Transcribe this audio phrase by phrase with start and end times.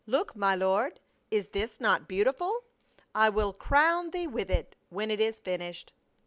[0.17, 0.99] "Look, my lord,
[1.29, 2.63] is this not beautiful?
[3.13, 5.93] I will crown thee with it when it is finished."